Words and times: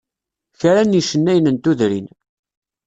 Kra 0.59 0.81
n 0.83 0.95
yicennayen 0.97 1.47
n 1.51 1.57
tudrin. 1.63 2.07